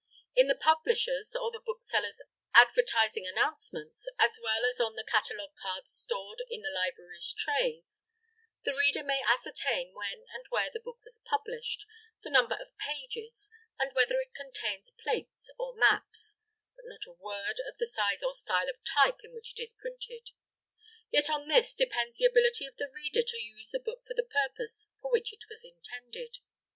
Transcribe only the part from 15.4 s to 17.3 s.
or maps; but not a